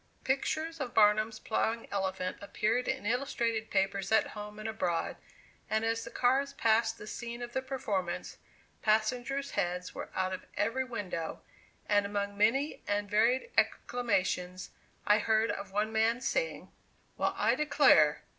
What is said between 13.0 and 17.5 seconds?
varied exclamations, I heard of one man's saying: "Well,